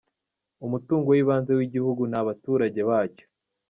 Umutungo 0.65 1.07
w’ibanze 1.15 1.51
w’Igihugu 1.57 2.01
ni 2.11 2.15
Abaturage 2.21 2.79
bacyo. 2.89 3.25